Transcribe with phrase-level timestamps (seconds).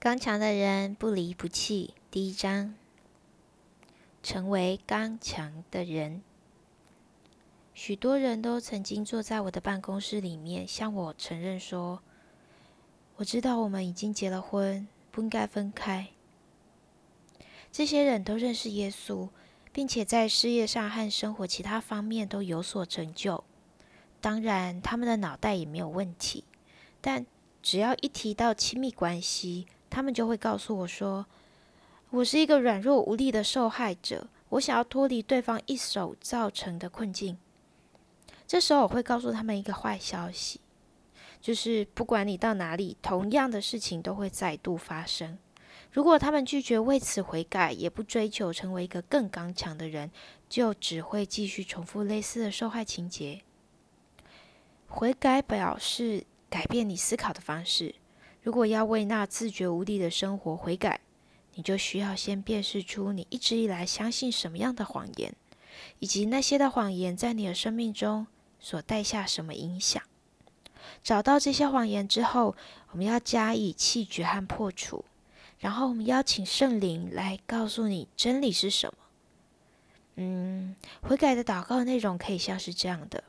[0.00, 1.92] 刚强的人不离不弃。
[2.08, 2.76] 第一章，
[4.22, 6.22] 成为刚强的人。
[7.74, 12.00] 许多人都曾经坐在我的办公室里面，向我承认说
[13.18, 16.06] ：“我知道我们已经结了婚，不应该分开。”
[17.72, 19.28] 这些人都认识耶稣，
[19.72, 23.42] 并且在事业上和生活其他方面都有所成就。
[24.20, 26.44] 当然，他们的脑袋也没有问题。
[27.00, 27.26] 但
[27.60, 31.26] 只要一提到亲密关系，他们就会告诉我说
[32.10, 37.38] ：“我是一个软弱无力的受害者，我想要脱离对方一手造成的困境。”
[38.46, 40.60] 这时候，我会告诉他们一个坏消息，
[41.40, 45.38] 就是不管你到哪里，同样的事情都会再度发生。
[45.90, 50.10] 如果他们拒绝为此悔改，也不追求成为一个更刚强的人，
[50.48, 53.42] 就只会继续重复类似的受害情节。
[54.86, 57.94] 悔改表示改变你思考的方式。
[58.48, 61.00] 如果要为那自觉无力的生活悔改，
[61.52, 65.34] 你就需要先辨识出你一直以来相信什么样的谎言，
[65.98, 68.26] 以及那些的谎言在你的生命中。
[68.58, 70.02] 所带下什么影响？
[71.04, 72.56] 找到这些谎言之后，
[72.92, 75.04] 我们要加以弃绝和破除。
[75.58, 78.94] 然后我们邀请圣灵来告诉你真理是什么。
[80.16, 83.24] 嗯，悔改的祷告内容可以像是这样的：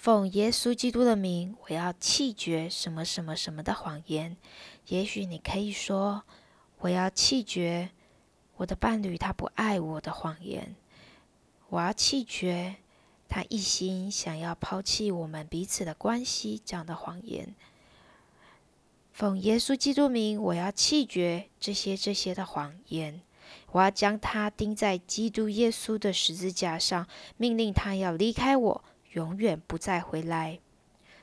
[0.00, 4.34] 奉耶稣基督的名，我要弃绝什么什么什么的谎言。
[4.86, 6.22] 也许你可以说：
[6.78, 7.90] 我要弃绝
[8.56, 10.74] 我的伴侣他不爱我的谎言。
[11.68, 12.76] 我要弃绝。
[13.28, 17.54] 他一心想要抛弃我们彼此的关系，这样的谎言。
[19.12, 23.20] 奉耶稣基督名，我要弃绝这些这些的谎言。
[23.72, 30.60] 我要将他钉在基督耶稣的十字架上，命令他要离开我，永远不再回来。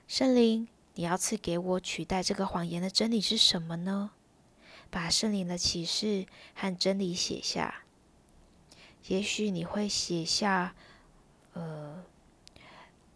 [0.07, 4.11] 圣灵，你要赐给我取代这个谎言的真理是什么呢？
[4.89, 7.83] 把圣灵的启示和真理写下。
[9.07, 10.75] 也许你会写下。
[11.53, 12.03] 呃，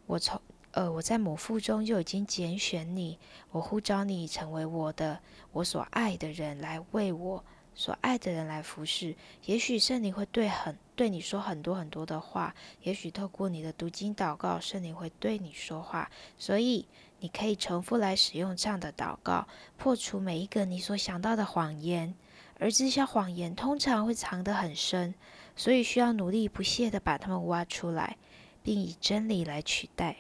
[0.06, 3.20] 我从呃我在母腹中就已经拣选你，
[3.52, 5.22] 我呼召你成为我的
[5.52, 7.44] 我所爱的人，来为我
[7.74, 9.16] 所爱的人来服侍。
[9.46, 16.10] 也许圣灵会对很对你说很多很多的话，也许透过你的读经祷告，圣灵会对你说话。
[16.38, 16.88] 所以
[17.20, 22.14] 你可以重复来使用这样的祷告，破除每一个你所想到的谎言。
[22.60, 25.16] 而这些谎言通常会藏得很深，
[25.56, 28.18] 所以需要努力不懈地把它们挖出来。
[28.64, 30.18] 并以真理来取代。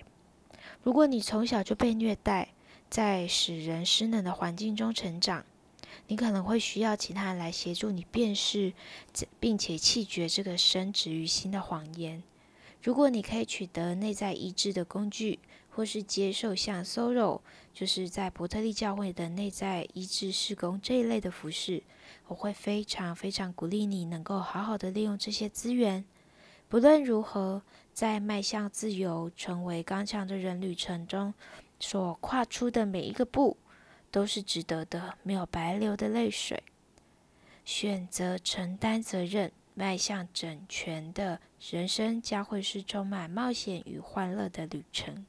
[0.81, 2.55] 如果你从小就被虐待，
[2.89, 5.45] 在使人失能的环境中成长，
[6.07, 8.73] 你可能会需要其他人来协助你辨识，
[9.39, 12.21] 并且弃绝这个深植于心的谎言。
[12.81, 17.39] 如果你可以取得内在医治的工具，或是接受像 Soro，
[17.73, 21.83] 就是在伯特利教会的内在医治事工这一类的服饰，
[22.27, 26.03] 我会非常非常鼓励你能够好好的利用这些资源。
[26.67, 27.61] 不论如何，
[27.93, 31.33] 在迈向自由、成为刚强的人旅程中，
[31.79, 33.57] 所跨出的每一个步，
[34.11, 36.61] 都是值得的，没有白流的泪水。
[37.63, 41.39] 选择承担责任，迈向整全的
[41.71, 45.25] 人生，将会是充满冒险与欢乐的旅程。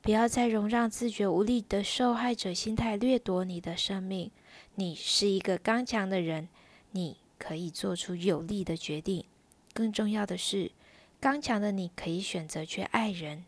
[0.00, 4.30] 不要再容让自觉无力的受害者心态掠夺你的生命。
[4.74, 6.48] 你是一个刚强的人，
[6.92, 9.24] 你可以做出有力的决定。
[9.72, 10.72] 更重要的是，
[11.20, 13.44] 刚强的你可以选择去爱人，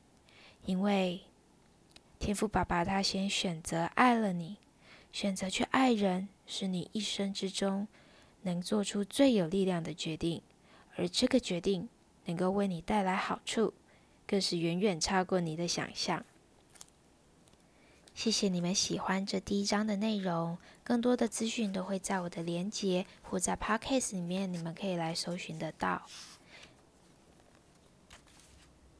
[0.65, 1.23] 因为
[2.23, 4.59] 天赋爸爸他先选择爱了你。
[5.13, 7.89] 选择去爱人，是你一生之中
[8.43, 10.41] 能做出最有力量的决定，
[10.95, 11.89] 而这个决定
[12.27, 13.75] 能够为你带来好处，
[14.25, 16.25] 更是远远超过你的想象。
[18.15, 26.01] 谢谢你们喜欢这第一章的内容，更多的资讯都会在我的连结或在 Podcast 里面，你们可以来搜寻得到。